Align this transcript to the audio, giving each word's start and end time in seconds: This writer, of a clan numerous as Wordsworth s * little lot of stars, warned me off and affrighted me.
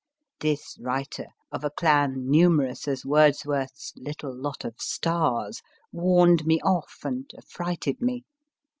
This 0.39 0.79
writer, 0.79 1.27
of 1.51 1.63
a 1.63 1.69
clan 1.69 2.27
numerous 2.27 2.87
as 2.87 3.05
Wordsworth 3.05 3.73
s 3.75 3.93
* 3.93 3.95
little 3.95 4.35
lot 4.35 4.65
of 4.65 4.73
stars, 4.79 5.61
warned 5.91 6.43
me 6.47 6.59
off 6.61 6.95
and 7.03 7.29
affrighted 7.37 8.01
me. 8.01 8.23